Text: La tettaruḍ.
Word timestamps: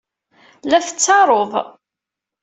La 0.71 0.79
tettaruḍ. 0.85 1.53